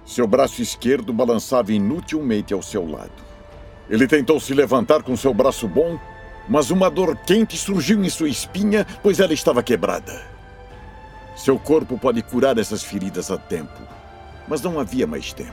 Seu 0.06 0.24
braço 0.24 0.62
esquerdo 0.62 1.12
balançava 1.12 1.72
inutilmente 1.72 2.54
ao 2.54 2.62
seu 2.62 2.88
lado. 2.88 3.10
Ele 3.90 4.06
tentou 4.06 4.38
se 4.38 4.54
levantar 4.54 5.02
com 5.02 5.16
seu 5.16 5.34
braço 5.34 5.66
bom, 5.66 5.98
mas 6.48 6.70
uma 6.70 6.88
dor 6.88 7.16
quente 7.16 7.56
surgiu 7.56 8.04
em 8.04 8.08
sua 8.08 8.28
espinha, 8.28 8.86
pois 9.02 9.18
ela 9.18 9.34
estava 9.34 9.60
quebrada. 9.60 10.24
Seu 11.34 11.58
corpo 11.58 11.98
pode 11.98 12.22
curar 12.22 12.56
essas 12.58 12.84
feridas 12.84 13.28
a 13.32 13.36
tempo, 13.36 13.82
mas 14.46 14.62
não 14.62 14.78
havia 14.78 15.04
mais 15.04 15.32
tempo. 15.32 15.52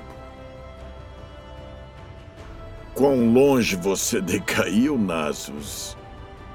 Quão 2.94 3.34
longe 3.34 3.75
você 3.75 4.22
decaiu, 4.22 4.96
Nasus? 4.96 6.00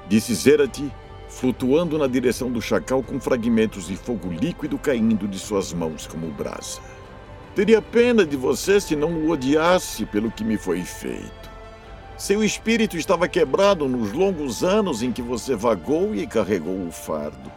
Disse 0.09 0.33
Zerath, 0.33 0.81
flutuando 1.27 1.97
na 1.97 2.07
direção 2.07 2.51
do 2.51 2.61
chacal 2.61 3.03
com 3.03 3.19
fragmentos 3.19 3.87
de 3.87 3.95
fogo 3.95 4.31
líquido 4.31 4.77
caindo 4.77 5.27
de 5.27 5.37
suas 5.37 5.73
mãos 5.73 6.07
como 6.07 6.27
brasa. 6.27 6.79
Teria 7.55 7.81
pena 7.81 8.25
de 8.25 8.37
você 8.37 8.79
se 8.79 8.95
não 8.95 9.13
o 9.13 9.29
odiasse 9.29 10.05
pelo 10.05 10.31
que 10.31 10.43
me 10.43 10.57
foi 10.57 10.83
feito. 10.83 11.49
Seu 12.17 12.43
espírito 12.43 12.97
estava 12.97 13.27
quebrado 13.27 13.87
nos 13.87 14.11
longos 14.11 14.63
anos 14.63 15.03
em 15.03 15.11
que 15.11 15.21
você 15.21 15.55
vagou 15.55 16.15
e 16.15 16.25
carregou 16.25 16.87
o 16.87 16.91
fardo. 16.91 17.51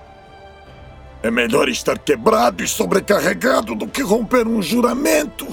É 1.22 1.30
melhor 1.30 1.68
estar 1.68 1.98
quebrado 1.98 2.62
e 2.62 2.68
sobrecarregado 2.68 3.74
do 3.74 3.86
que 3.86 4.02
romper 4.02 4.46
um 4.46 4.60
juramento. 4.60 5.46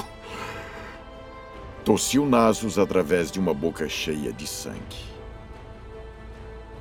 Tossiu 1.84 2.26
Nasus 2.26 2.78
através 2.78 3.32
de 3.32 3.40
uma 3.40 3.54
boca 3.54 3.88
cheia 3.88 4.32
de 4.32 4.48
sangue. 4.48 5.17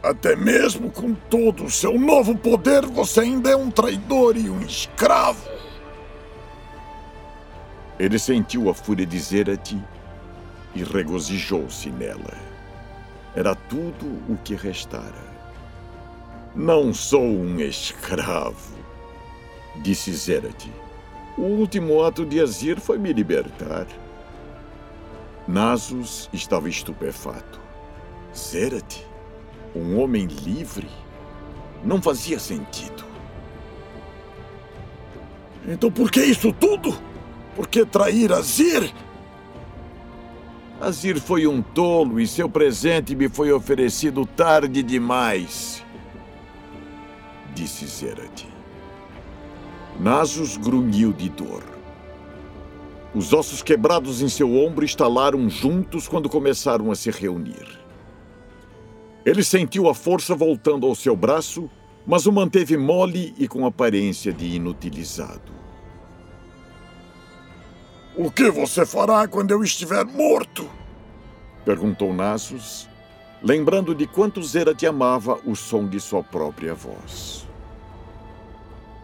Até 0.07 0.37
mesmo 0.37 0.89
com 0.89 1.13
todo 1.15 1.65
o 1.65 1.71
seu 1.71 1.99
novo 1.99 2.39
poder, 2.39 2.87
você 2.87 3.23
ainda 3.23 3.51
é 3.51 3.57
um 3.57 3.73
traidor 3.73 4.37
e 4.37 4.49
um 4.49 4.61
escravo. 4.61 5.51
Ele 7.99 8.17
sentiu 8.17 8.71
a 8.71 8.75
fúria 8.75 9.05
de 9.05 9.19
Zerath 9.19 9.73
e 10.77 10.85
regozijou-se 10.85 11.91
nela. 11.91 12.39
Era 13.35 13.57
tudo 13.57 14.07
o 14.33 14.39
que 14.45 14.55
restara. 14.55 15.27
Não 16.55 16.95
sou 16.95 17.25
um 17.25 17.59
escravo, 17.59 18.77
disse 19.83 20.13
Zerath. 20.13 20.69
O 21.37 21.43
último 21.43 22.05
ato 22.05 22.25
de 22.25 22.41
Azir 22.41 22.81
foi 22.81 22.97
me 22.97 23.13
libertar. 23.13 23.89
Nasus 25.49 26.31
estava 26.33 26.69
estupefato. 26.69 27.61
Zerath? 28.33 29.16
Um 29.77 30.01
homem 30.01 30.27
livre 30.27 30.89
não 31.85 32.01
fazia 32.01 32.39
sentido. 32.39 33.05
Então 35.67 35.91
por 35.91 36.11
que 36.11 36.21
isso 36.21 36.53
tudo? 36.53 36.97
Por 37.55 37.67
que 37.69 37.85
trair 37.85 38.33
Azir? 38.33 38.93
Azir 40.81 41.21
foi 41.21 41.47
um 41.47 41.63
tolo 41.63 42.21
e 42.21 42.27
seu 42.27 42.49
presente 42.49 43.15
me 43.15 43.29
foi 43.29 43.51
oferecido 43.51 44.27
tarde 44.27 44.83
demais, 44.83 45.83
disse 47.55 47.87
Zerath. 47.87 48.45
Nasus 49.99 50.59
grunhiu 50.59 51.15
de 51.15 51.31
dor. 51.31 51.63
Os 53.15 53.33
ossos 53.33 53.63
quebrados 53.63 54.21
em 54.21 54.29
seu 54.29 54.55
ombro 54.55 54.85
estalaram 54.85 55.49
juntos 55.49 56.07
quando 56.07 56.29
começaram 56.29 56.91
a 56.91 56.95
se 56.95 57.11
reunir. 57.11 57.86
Ele 59.27 59.43
sentiu 59.43 59.89
a 59.89 59.95
força 59.95 60.37
voltando 60.37 60.87
ao 60.87 60.95
seu 60.95 61.17
braço, 61.17 61.69
mas 62.07 62.27
o 62.27 62.33
manteve 62.33 62.77
mole 62.77 63.35
e 63.37 63.49
com 63.49 63.67
aparência 63.67 64.33
de 64.33 64.55
inutilizado. 64.55 65.53
O 68.17 68.31
que 68.31 68.49
você 68.53 68.87
fará 68.87 69.27
quando 69.27 69.51
eu 69.51 69.65
estiver 69.65 70.05
morto? 70.05 70.71
perguntou 71.65 72.15
Nasus, 72.15 72.89
lembrando 73.43 73.97
de 73.97 74.07
quanto 74.07 74.41
Zerath 74.45 74.85
amava 74.85 75.41
o 75.45 75.57
som 75.57 75.89
de 75.89 75.99
sua 75.99 76.23
própria 76.23 76.73
voz. 76.73 77.45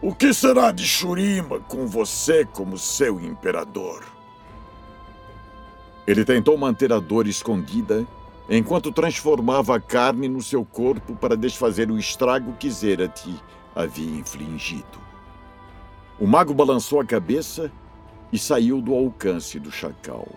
O 0.01 0.15
que 0.15 0.33
será 0.33 0.71
de 0.71 0.87
Shurima 0.87 1.59
com 1.59 1.85
você 1.85 2.45
como 2.45 2.77
seu 2.77 3.19
imperador? 3.19 4.05
Ele 6.07 6.23
tentou 6.23 6.57
manter 6.57 6.93
a 6.93 6.99
dor 6.99 7.27
escondida 7.27 8.07
enquanto 8.49 8.91
transformava 8.91 9.75
a 9.75 9.79
carne 9.79 10.27
no 10.27 10.41
seu 10.41 10.65
corpo 10.65 11.15
para 11.15 11.37
desfazer 11.37 11.89
o 11.89 11.97
estrago 11.97 12.53
que 12.53 12.69
Zerath 12.69 13.27
havia 13.75 14.19
infligido. 14.19 15.01
O 16.19 16.27
mago 16.27 16.53
balançou 16.53 16.99
a 16.99 17.05
cabeça 17.05 17.71
e 18.31 18.37
saiu 18.37 18.81
do 18.81 18.93
alcance 18.93 19.59
do 19.59 19.71
chacal. 19.71 20.27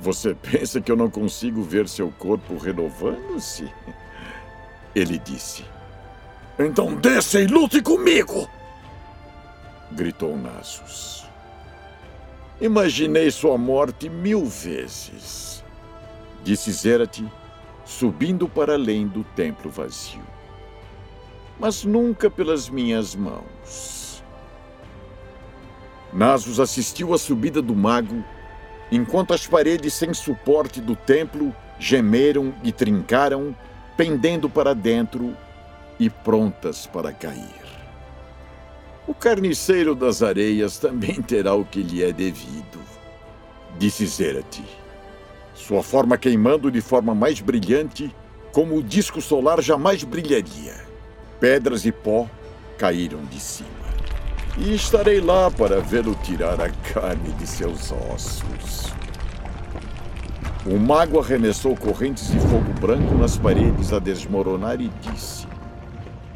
Você 0.00 0.34
pensa 0.40 0.80
que 0.80 0.90
eu 0.90 0.96
não 0.96 1.10
consigo 1.10 1.62
ver 1.62 1.88
seu 1.88 2.10
corpo 2.10 2.56
renovando-se? 2.56 3.70
Ele 4.94 5.18
disse. 5.18 5.64
Então 6.58 6.94
desça 6.94 7.40
e 7.40 7.46
lute 7.46 7.82
comigo! 7.82 8.48
Gritou 9.92 10.36
Nasus. 10.36 11.26
Imaginei 12.60 13.30
sua 13.30 13.56
morte 13.56 14.08
mil 14.08 14.44
vezes 14.44 15.64
disse 16.42 16.72
Zerath, 16.72 17.22
subindo 17.84 18.48
para 18.48 18.74
além 18.74 19.06
do 19.06 19.24
templo 19.24 19.70
vazio. 19.70 20.22
Mas 21.58 21.84
nunca 21.84 22.30
pelas 22.30 22.68
minhas 22.68 23.14
mãos. 23.14 24.22
Nasus 26.12 26.60
assistiu 26.60 27.12
à 27.12 27.18
subida 27.18 27.60
do 27.60 27.74
mago, 27.74 28.24
enquanto 28.90 29.34
as 29.34 29.46
paredes 29.46 29.94
sem 29.94 30.14
suporte 30.14 30.80
do 30.80 30.94
templo 30.94 31.54
gemeram 31.78 32.54
e 32.62 32.72
trincaram, 32.72 33.54
pendendo 33.96 34.48
para 34.48 34.74
dentro 34.74 35.36
e 35.98 36.08
prontas 36.08 36.86
para 36.86 37.12
cair. 37.12 37.68
O 39.06 39.14
carniceiro 39.14 39.94
das 39.94 40.22
areias 40.22 40.78
também 40.78 41.20
terá 41.20 41.54
o 41.54 41.64
que 41.64 41.82
lhe 41.82 42.02
é 42.02 42.12
devido, 42.12 42.80
disse 43.78 44.06
Zerath 44.06 44.60
sua 45.58 45.82
forma 45.82 46.16
queimando 46.16 46.70
de 46.70 46.80
forma 46.80 47.14
mais 47.14 47.40
brilhante, 47.40 48.14
como 48.52 48.76
o 48.76 48.82
disco 48.82 49.20
solar 49.20 49.60
jamais 49.60 50.04
brilharia. 50.04 50.74
Pedras 51.40 51.84
e 51.84 51.90
pó, 51.90 52.28
caíram 52.78 53.24
de 53.24 53.40
cima. 53.40 53.68
E 54.56 54.74
estarei 54.74 55.20
lá 55.20 55.50
para 55.50 55.80
vê-lo 55.80 56.14
tirar 56.22 56.60
a 56.60 56.70
carne 56.70 57.32
de 57.32 57.46
seus 57.46 57.92
ossos. 57.92 58.92
O 60.64 60.78
mago 60.78 61.20
arremessou 61.20 61.76
correntes 61.76 62.30
de 62.30 62.38
fogo 62.38 62.72
branco 62.80 63.14
nas 63.16 63.36
paredes 63.36 63.92
a 63.92 63.98
desmoronar 63.98 64.80
e 64.80 64.88
disse: 65.02 65.46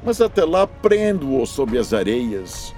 Mas 0.04 0.20
até 0.20 0.44
lá 0.44 0.66
prendo-o 0.66 1.46
sob 1.46 1.78
as 1.78 1.92
areias, 1.92 2.74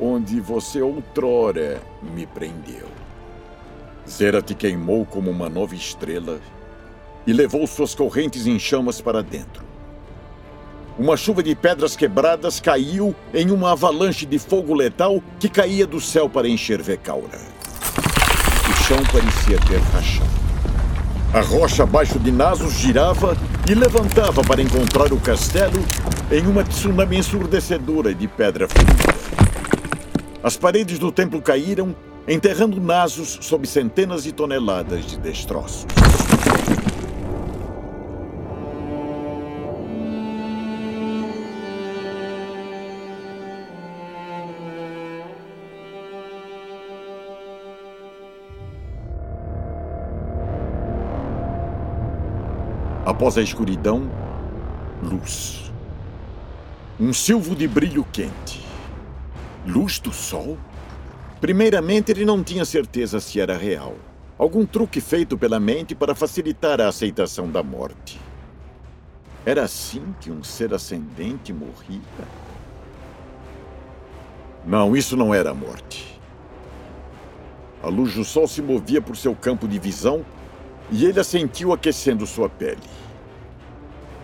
onde 0.00 0.40
você 0.40 0.80
outrora 0.80 1.80
me 2.14 2.26
prendeu. 2.26 2.99
Zera 4.10 4.42
te 4.42 4.54
queimou 4.54 5.06
como 5.06 5.30
uma 5.30 5.48
nova 5.48 5.74
estrela 5.74 6.40
e 7.24 7.32
levou 7.32 7.64
suas 7.66 7.94
correntes 7.94 8.44
em 8.46 8.58
chamas 8.58 9.00
para 9.00 9.22
dentro. 9.22 9.64
Uma 10.98 11.16
chuva 11.16 11.42
de 11.42 11.54
pedras 11.54 11.94
quebradas 11.94 12.60
caiu 12.60 13.14
em 13.32 13.50
uma 13.50 13.72
avalanche 13.72 14.26
de 14.26 14.38
fogo 14.38 14.74
letal 14.74 15.22
que 15.38 15.48
caía 15.48 15.86
do 15.86 16.00
céu 16.00 16.28
para 16.28 16.48
encher 16.48 16.82
Vecaura. 16.82 17.38
O 18.68 18.84
chão 18.84 18.98
parecia 19.12 19.58
ter 19.68 19.80
rachado. 19.92 20.40
A 21.32 21.40
rocha 21.40 21.84
abaixo 21.84 22.18
de 22.18 22.32
Nasus 22.32 22.74
girava 22.74 23.36
e 23.70 23.74
levantava 23.74 24.42
para 24.42 24.60
encontrar 24.60 25.12
o 25.12 25.20
castelo 25.20 25.80
em 26.32 26.44
uma 26.46 26.64
tsunami 26.64 27.18
ensurdecedora 27.18 28.12
de 28.12 28.26
pedra 28.26 28.66
fundida. 28.66 29.14
As 30.42 30.56
paredes 30.56 30.98
do 30.98 31.12
templo 31.12 31.40
caíram, 31.40 31.94
enterrando 32.32 32.80
Nasus 32.80 33.38
sob 33.42 33.66
centenas 33.66 34.22
de 34.22 34.30
toneladas 34.30 35.04
de 35.04 35.18
destroços. 35.18 35.84
Após 53.04 53.36
a 53.36 53.42
escuridão, 53.42 54.08
luz. 55.02 55.72
Um 57.00 57.12
silvo 57.12 57.56
de 57.56 57.66
brilho 57.66 58.06
quente. 58.12 58.64
Luz 59.66 59.98
do 59.98 60.12
sol? 60.12 60.56
Primeiramente, 61.40 62.12
ele 62.12 62.24
não 62.24 62.44
tinha 62.44 62.64
certeza 62.64 63.18
se 63.18 63.40
era 63.40 63.56
real. 63.56 63.94
Algum 64.38 64.66
truque 64.66 65.00
feito 65.00 65.38
pela 65.38 65.58
mente 65.58 65.94
para 65.94 66.14
facilitar 66.14 66.80
a 66.80 66.88
aceitação 66.88 67.50
da 67.50 67.62
morte. 67.62 68.20
Era 69.44 69.64
assim 69.64 70.14
que 70.20 70.30
um 70.30 70.44
ser 70.44 70.74
ascendente 70.74 71.52
morria? 71.52 72.00
Não, 74.66 74.94
isso 74.94 75.16
não 75.16 75.34
era 75.34 75.50
a 75.50 75.54
morte. 75.54 76.20
A 77.82 77.88
luz 77.88 78.14
do 78.14 78.24
sol 78.24 78.46
se 78.46 78.60
movia 78.60 79.00
por 79.00 79.16
seu 79.16 79.34
campo 79.34 79.66
de 79.66 79.78
visão 79.78 80.24
e 80.90 81.06
ele 81.06 81.18
a 81.18 81.24
sentiu 81.24 81.72
aquecendo 81.72 82.26
sua 82.26 82.50
pele. 82.50 82.82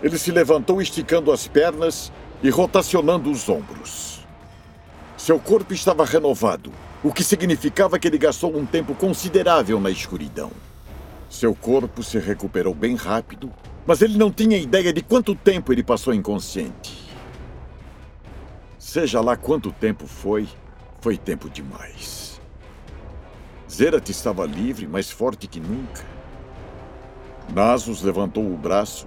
Ele 0.03 0.19
se 0.19 0.31
levantou 0.31 0.83
esticando 0.83 1.33
as 1.33 1.49
pernas 1.49 2.13
e 2.43 2.51
rotacionando 2.51 3.31
os 3.31 3.49
ombros. 3.49 4.27
Seu 5.17 5.39
corpo 5.39 5.73
estava 5.73 6.05
renovado, 6.05 6.71
o 7.07 7.13
que 7.13 7.23
significava 7.23 8.01
que 8.01 8.09
ele 8.09 8.19
gastou 8.19 8.57
um 8.57 8.67
tempo 8.67 8.93
considerável 8.93 9.79
na 9.79 9.91
escuridão. 9.91 10.51
Seu 11.31 11.55
corpo 11.55 12.03
se 12.03 12.19
recuperou 12.19 12.75
bem 12.75 12.97
rápido, 12.97 13.49
mas 13.87 14.03
ele 14.03 14.19
não 14.19 14.29
tinha 14.29 14.59
ideia 14.59 14.93
de 14.93 15.03
quanto 15.03 15.33
tempo 15.33 15.73
ele 15.73 15.85
passou 15.85 16.13
inconsciente. 16.13 17.09
Seja 18.77 19.21
lá 19.21 19.37
quanto 19.37 19.71
tempo 19.71 20.05
foi, 20.09 20.49
foi 21.01 21.17
tempo 21.17 21.49
demais. 21.49 22.41
Zerat 23.71 24.11
estava 24.11 24.45
livre, 24.45 24.89
mais 24.89 25.09
forte 25.09 25.47
que 25.47 25.61
nunca. 25.61 26.05
Nasus 27.55 28.03
levantou 28.03 28.53
o 28.53 28.57
braço 28.57 29.07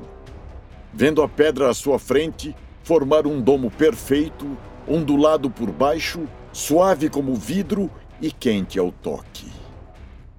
vendo 0.93 1.21
a 1.21 1.27
pedra 1.27 1.69
à 1.69 1.73
sua 1.73 1.99
frente 1.99 2.55
formar 2.81 3.27
um 3.27 3.41
domo 3.41 3.69
perfeito, 3.69 4.57
ondulado 4.87 5.49
por 5.49 5.69
baixo, 5.69 6.21
suave 6.51 7.09
como 7.09 7.35
vidro 7.35 7.89
e 8.21 8.31
quente 8.31 8.79
ao 8.79 8.91
toque. 8.91 9.47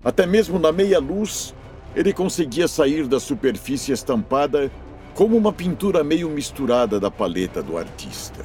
Até 0.05 0.27
mesmo 0.27 0.59
na 0.59 0.73
meia-luz, 0.73 1.55
ele 1.95 2.13
conseguia 2.13 2.69
sair 2.69 3.07
da 3.07 3.21
superfície 3.21 3.93
estampada 3.93 4.71
como 5.15 5.37
uma 5.37 5.53
pintura 5.53 6.03
meio 6.05 6.29
misturada 6.31 6.99
da 7.01 7.11
paleta 7.11 7.63
do 7.63 7.77
artista. 7.77 8.45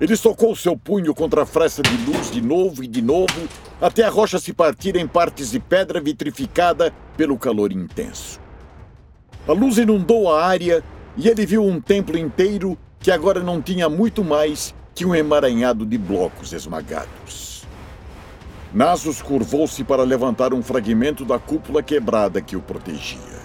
Ele 0.00 0.16
socou 0.16 0.56
seu 0.56 0.76
punho 0.76 1.14
contra 1.14 1.42
a 1.42 1.46
fresta 1.46 1.82
de 1.82 1.96
luz 2.10 2.30
de 2.30 2.40
novo 2.40 2.82
e 2.82 2.86
de 2.86 3.02
novo, 3.02 3.48
até 3.80 4.04
a 4.04 4.10
rocha 4.10 4.38
se 4.38 4.52
partir 4.52 4.96
em 4.96 5.06
partes 5.06 5.50
de 5.50 5.60
pedra 5.60 6.00
vitrificada 6.00 6.92
pelo 7.16 7.36
calor 7.38 7.70
intenso. 7.70 8.40
A 9.46 9.52
luz 9.52 9.76
inundou 9.76 10.32
a 10.32 10.44
área 10.44 10.82
e 11.16 11.28
ele 11.28 11.44
viu 11.44 11.62
um 11.62 11.80
templo 11.80 12.16
inteiro 12.16 12.78
que 12.98 13.10
agora 13.10 13.40
não 13.40 13.60
tinha 13.60 13.88
muito 13.88 14.24
mais 14.24 14.74
que 14.94 15.04
um 15.04 15.14
emaranhado 15.14 15.86
de 15.86 15.96
blocos 15.96 16.52
esmagados. 16.52 17.64
Nasus 18.72 19.20
curvou-se 19.20 19.82
para 19.82 20.04
levantar 20.04 20.54
um 20.54 20.62
fragmento 20.62 21.24
da 21.24 21.38
cúpula 21.38 21.82
quebrada 21.82 22.40
que 22.40 22.54
o 22.54 22.60
protegia. 22.60 23.40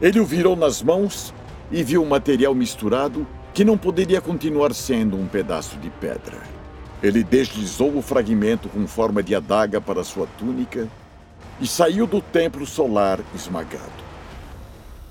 Ele 0.00 0.20
o 0.20 0.24
virou 0.24 0.54
nas 0.54 0.80
mãos 0.80 1.34
e 1.72 1.82
viu 1.82 2.02
um 2.02 2.08
material 2.08 2.54
misturado 2.54 3.26
que 3.52 3.64
não 3.64 3.76
poderia 3.76 4.20
continuar 4.20 4.72
sendo 4.72 5.16
um 5.16 5.26
pedaço 5.26 5.76
de 5.78 5.90
pedra. 5.90 6.38
Ele 7.02 7.24
deslizou 7.24 7.96
o 7.96 8.02
fragmento 8.02 8.68
com 8.68 8.86
forma 8.86 9.22
de 9.22 9.34
adaga 9.34 9.80
para 9.80 10.04
sua 10.04 10.26
túnica 10.38 10.88
e 11.60 11.66
saiu 11.66 12.06
do 12.06 12.20
templo 12.20 12.64
solar 12.64 13.18
esmagado. 13.34 14.08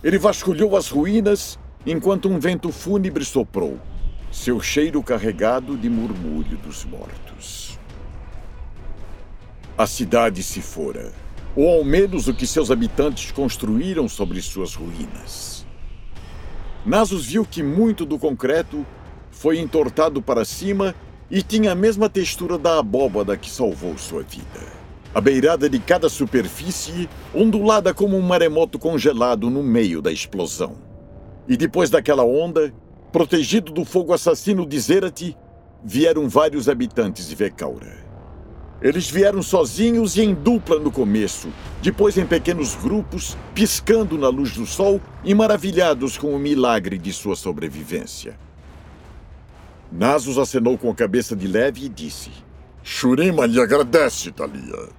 Ele 0.02 0.18
vasculhou 0.18 0.78
as 0.78 0.90
ruínas 0.90 1.60
enquanto 1.86 2.30
um 2.30 2.40
vento 2.40 2.72
fúnebre 2.72 3.26
soprou, 3.26 3.78
seu 4.32 4.60
cheiro 4.60 5.02
carregado 5.02 5.78
de 5.78 5.90
murmúrio 5.90 6.58
dos 6.58 6.86
mortos. 6.86 7.80
A 9.78 9.86
cidade 9.86 10.44
se 10.44 10.62
fora, 10.62 11.12
ou 11.56 11.70
ao 11.70 11.84
menos 11.84 12.28
o 12.28 12.34
que 12.34 12.46
seus 12.46 12.70
habitantes 12.70 13.32
construíram 13.32 14.08
sobre 14.08 14.42
suas 14.42 14.74
ruínas. 14.74 15.66
Nasus 16.86 17.26
viu 17.26 17.46
que 17.46 17.62
muito 17.62 18.06
do 18.06 18.18
concreto 18.18 18.86
foi 19.32 19.60
entortado 19.60 20.22
para 20.22 20.46
cima 20.46 20.96
e 21.30 21.42
tinha 21.42 21.74
a 21.74 21.76
mesma 21.76 22.10
textura 22.10 22.58
da 22.58 22.80
abóbada 22.80 23.36
que 23.38 23.50
salvou 23.50 23.98
sua 23.98 24.24
vida. 24.24 24.78
A 25.14 25.22
beirada 25.22 25.70
de 25.70 25.80
cada 25.80 26.10
superfície 26.10 27.10
ondulada 27.34 27.94
como 27.94 28.18
um 28.18 28.22
maremoto 28.22 28.80
congelado 28.80 29.50
no 29.50 29.62
meio 29.62 30.02
da 30.02 30.12
explosão. 30.12 30.76
E 31.48 31.58
depois 31.58 31.90
daquela 31.90 32.24
onda, 32.24 32.74
protegido 33.12 33.72
do 33.72 33.86
fogo 33.86 34.14
assassino 34.14 34.66
de 34.66 34.80
Zerat, 34.80 35.36
vieram 35.84 36.28
vários 36.28 36.68
habitantes 36.68 37.28
de 37.28 37.36
Vecaura. 37.36 38.06
Eles 38.82 39.10
vieram 39.10 39.42
sozinhos 39.42 40.18
e 40.18 40.22
em 40.22 40.36
dupla 40.36 40.80
no 40.80 40.92
começo, 40.92 41.50
depois 41.82 42.18
em 42.18 42.26
pequenos 42.26 42.76
grupos, 42.76 43.36
piscando 43.56 44.18
na 44.18 44.28
luz 44.28 44.52
do 44.52 44.68
sol 44.68 45.02
e 45.24 45.34
maravilhados 45.34 46.18
com 46.18 46.36
o 46.36 46.40
milagre 46.40 46.98
de 46.98 47.12
sua 47.12 47.36
sobrevivência. 47.36 48.38
Nasus 49.92 50.38
acenou 50.38 50.78
com 50.78 50.92
a 50.92 50.96
cabeça 50.96 51.36
de 51.36 51.48
leve 51.48 51.86
e 51.86 51.90
disse: 51.90 52.30
Shurima 52.84 53.46
lhe 53.46 53.60
agradece, 53.60 54.32
Thalia. 54.32 54.90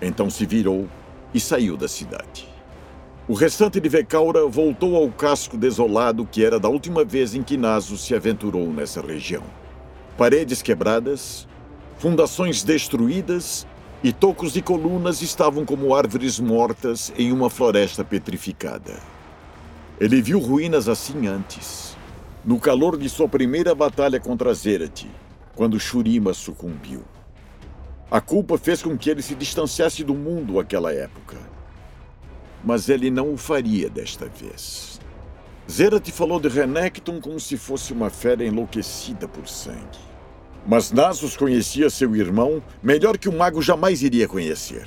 Então 0.00 0.30
se 0.30 0.46
virou 0.46 0.88
e 1.34 1.40
saiu 1.40 1.76
da 1.76 1.88
cidade. 1.88 2.51
O 3.32 3.34
restante 3.34 3.80
de 3.80 3.88
Vecaura 3.88 4.46
voltou 4.46 4.94
ao 4.94 5.10
casco 5.10 5.56
desolado 5.56 6.28
que 6.30 6.44
era 6.44 6.60
da 6.60 6.68
última 6.68 7.02
vez 7.02 7.34
em 7.34 7.42
que 7.42 7.56
Naso 7.56 7.96
se 7.96 8.14
aventurou 8.14 8.70
nessa 8.70 9.00
região. 9.00 9.42
Paredes 10.18 10.60
quebradas, 10.60 11.48
fundações 11.96 12.62
destruídas 12.62 13.66
e 14.04 14.12
tocos 14.12 14.52
de 14.52 14.60
colunas 14.60 15.22
estavam 15.22 15.64
como 15.64 15.94
árvores 15.94 16.38
mortas 16.38 17.10
em 17.16 17.32
uma 17.32 17.48
floresta 17.48 18.04
petrificada. 18.04 19.00
Ele 19.98 20.20
viu 20.20 20.38
ruínas 20.38 20.86
assim 20.86 21.26
antes, 21.26 21.96
no 22.44 22.60
calor 22.60 22.98
de 22.98 23.08
sua 23.08 23.30
primeira 23.30 23.74
batalha 23.74 24.20
contra 24.20 24.52
Zerat, 24.52 25.06
quando 25.56 25.80
Shurima 25.80 26.34
sucumbiu. 26.34 27.02
A 28.10 28.20
culpa 28.20 28.58
fez 28.58 28.82
com 28.82 28.94
que 28.94 29.08
ele 29.08 29.22
se 29.22 29.34
distanciasse 29.34 30.04
do 30.04 30.12
mundo 30.12 30.60
àquela 30.60 30.92
época. 30.92 31.61
Mas 32.64 32.88
ele 32.88 33.10
não 33.10 33.32
o 33.32 33.36
faria 33.36 33.90
desta 33.90 34.26
vez. 34.26 35.00
Zerat 35.70 36.10
falou 36.10 36.38
de 36.40 36.48
Renekton 36.48 37.20
como 37.20 37.38
se 37.38 37.56
fosse 37.56 37.92
uma 37.92 38.10
fera 38.10 38.44
enlouquecida 38.44 39.26
por 39.28 39.48
sangue. 39.48 39.98
Mas 40.66 40.92
Nasus 40.92 41.36
conhecia 41.36 41.90
seu 41.90 42.14
irmão 42.14 42.62
melhor 42.82 43.18
que 43.18 43.28
o 43.28 43.32
mago 43.32 43.60
jamais 43.60 44.02
iria 44.02 44.28
conhecer. 44.28 44.86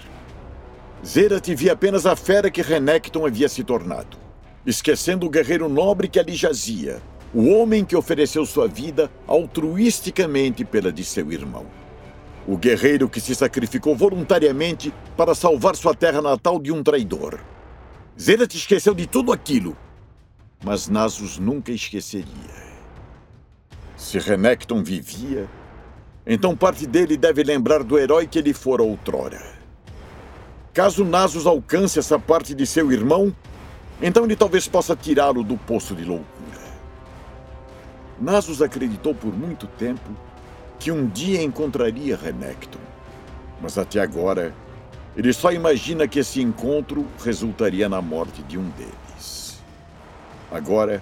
Zerat 1.06 1.54
via 1.54 1.74
apenas 1.74 2.06
a 2.06 2.16
fera 2.16 2.50
que 2.50 2.62
Renekton 2.62 3.26
havia 3.26 3.50
se 3.50 3.64
tornado, 3.64 4.18
esquecendo 4.66 5.26
o 5.26 5.30
guerreiro 5.30 5.68
nobre 5.68 6.08
que 6.08 6.20
ali 6.20 6.34
jazia, 6.34 7.02
O 7.38 7.50
homem 7.50 7.84
que 7.84 7.98
ofereceu 7.98 8.46
sua 8.46 8.66
vida 8.66 9.12
altruisticamente 9.28 10.64
pela 10.64 10.90
de 10.90 11.04
seu 11.04 11.30
irmão. 11.34 11.66
O 12.48 12.56
guerreiro 12.56 13.10
que 13.10 13.20
se 13.20 13.36
sacrificou 13.36 13.94
voluntariamente 13.94 14.94
para 15.18 15.36
salvar 15.36 15.76
sua 15.76 15.94
terra 15.94 16.22
natal 16.22 16.58
de 16.58 16.72
um 16.72 16.82
traidor. 16.82 17.38
Zerat 18.19 18.56
esqueceu 18.56 18.93
de 18.93 19.06
tudo 19.06 19.34
aquilo, 19.34 19.75
mas 20.63 20.88
Nasus 20.88 21.38
nunca 21.38 21.71
esqueceria. 21.71 22.25
Se 23.97 24.17
Renekton 24.19 24.82
vivia, 24.82 25.49
então 26.25 26.56
parte 26.56 26.88
dele 26.88 27.17
deve 27.17 27.43
lembrar 27.43 27.84
do 27.84 27.99
herói 27.99 28.25
que 28.25 28.39
ele 28.39 28.54
fora 28.54 28.82
outrora. 28.82 29.41
Caso 30.73 31.04
Nasus 31.04 31.45
alcance 31.45 31.99
essa 31.99 32.17
parte 32.17 32.54
de 32.54 32.65
seu 32.65 32.89
irmão, 32.89 33.36
então 34.01 34.23
ele 34.23 34.36
talvez 34.36 34.65
possa 34.65 34.95
tirá-lo 34.95 35.43
do 35.43 35.58
poço 35.58 35.93
de 35.93 36.06
loucura. 36.06 36.65
Nasus 38.19 38.62
acreditou 38.62 39.13
por 39.13 39.34
muito 39.34 39.67
tempo 39.67 40.10
que 40.80 40.89
um 40.89 41.06
dia 41.06 41.43
encontraria 41.43 42.15
Renekton. 42.15 42.80
Mas 43.62 43.78
até 43.78 43.99
agora, 43.99 44.54
ele 45.15 45.32
só 45.32 45.51
imagina 45.51 46.08
que 46.08 46.19
esse 46.19 46.41
encontro 46.41 47.08
resultaria 47.23 47.88
na 47.88 48.01
morte 48.01 48.43
de 48.43 48.58
um 48.58 48.69
deles. 48.71 49.62
Agora, 50.51 51.01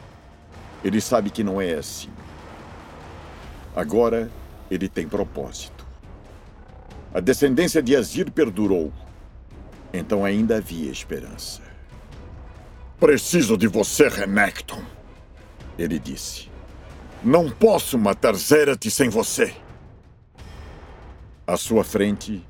ele 0.84 1.02
sabe 1.02 1.30
que 1.30 1.43
não 1.43 1.60
é 1.60 1.73
assim. 1.73 2.10
Agora, 3.76 4.30
ele 4.69 4.88
tem 4.88 5.08
propósito. 5.08 5.86
A 7.13 7.19
descendência 7.19 7.82
de 7.82 7.95
Azir 7.95 8.32
perdurou. 8.32 8.91
Então 9.91 10.26
ainda 10.26 10.58
havia 10.58 10.91
esperança. 10.91 11.62
Preciso 12.99 13.58
de 13.58 13.67
você, 13.67 14.08
Renekton. 14.08 14.82
Ele 15.78 15.99
disse. 15.99 16.49
Não 17.23 17.49
posso 17.49 17.97
matar 17.97 18.36
Zerath 18.36 18.89
sem 18.89 19.10
você. 19.10 19.56
À 21.45 21.58
sua 21.58 21.84
frente, 21.84 22.45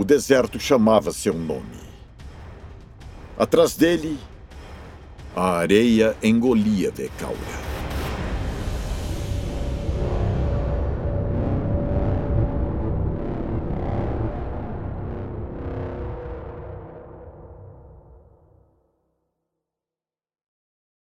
o 0.00 0.04
deserto 0.04 0.58
chamava 0.58 1.12
seu 1.12 1.34
nome. 1.34 1.78
Atrás 3.38 3.74
dele, 3.76 4.18
a 5.36 5.58
areia 5.58 6.16
engolia 6.22 6.90
Vecaura. 6.90 7.69